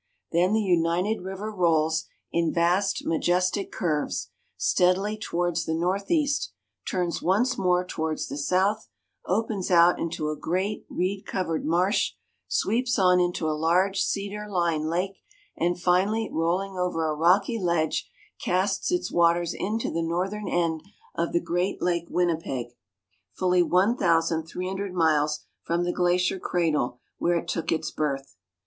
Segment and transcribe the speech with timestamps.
[0.31, 6.53] Then the united river rolls, in vast, majestic curves, steadily towards the north east,
[6.89, 8.89] turns once more towards the south,
[9.27, 12.13] opens out into a great reed covered marsh,
[12.47, 15.17] sweeps on into a large cedar lined lake,
[15.55, 18.09] and finally, rolling over a rocky ledge,
[18.43, 20.81] casts its waters into the northern end
[21.13, 22.75] of the great Lake Winnipeg,
[23.33, 28.35] fully one thousand three hundred miles from the glacier cradle where it took its birth.